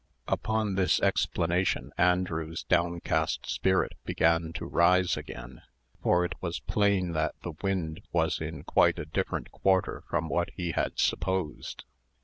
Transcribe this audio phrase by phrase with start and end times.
[0.27, 5.61] Upon this explanation, Andrew's downcast spirit began to rise again;
[6.01, 10.49] for it was plain that the wind was in quite a different quarter from what
[10.55, 11.83] he had supposed.